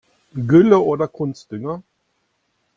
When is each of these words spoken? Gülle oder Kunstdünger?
Gülle 0.47 0.79
oder 0.79 1.07
Kunstdünger? 1.07 1.83